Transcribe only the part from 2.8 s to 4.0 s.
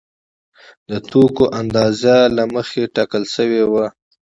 ټاکل شوې وه